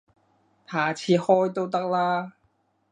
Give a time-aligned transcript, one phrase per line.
[0.03, 0.05] 下次
[1.13, 2.33] 開都得啦